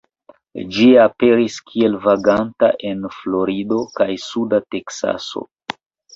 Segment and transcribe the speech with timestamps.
[0.77, 5.47] Ĝi aperis kiel vaganta en Florido kaj suda Teksaso.